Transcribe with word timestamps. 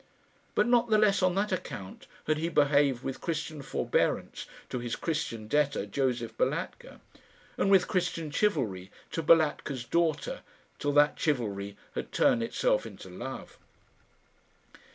But 0.55 0.65
not 0.67 0.89
the 0.89 0.97
less 0.97 1.21
on 1.21 1.35
that 1.35 1.51
account 1.51 2.07
had 2.25 2.39
he 2.39 2.49
behaved 2.49 3.03
with 3.03 3.21
Christian 3.21 3.61
forbearance 3.61 4.47
to 4.69 4.79
his 4.79 4.95
Christian 4.95 5.47
debtor, 5.47 5.85
Josef 5.85 6.35
Balatka, 6.35 7.01
and 7.55 7.69
with 7.69 7.87
Christian 7.87 8.31
chivalry 8.31 8.89
to 9.11 9.21
Balatka's 9.21 9.83
daughter, 9.83 10.41
till 10.79 10.93
that 10.93 11.19
chivalry 11.19 11.77
had 11.93 12.11
turned 12.11 12.41
itself 12.41 12.87
into 12.87 13.11
love. 13.11 13.59